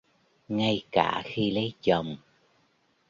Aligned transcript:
Ngay 0.47 0.85
cả 0.91 1.21
khi 1.25 1.51
lấy 1.51 1.73
chồng 1.81 2.17